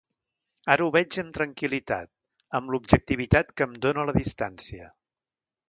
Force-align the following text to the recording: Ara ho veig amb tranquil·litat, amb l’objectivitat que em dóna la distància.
Ara 0.75 0.85
ho 0.85 0.93
veig 0.95 1.17
amb 1.23 1.35
tranquil·litat, 1.35 2.09
amb 2.61 2.75
l’objectivitat 2.75 3.55
que 3.59 3.69
em 3.69 3.79
dóna 3.87 4.07
la 4.11 4.19
distància. 4.21 4.93